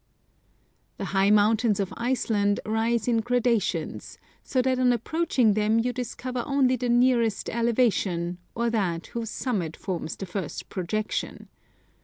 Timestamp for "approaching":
4.91-5.53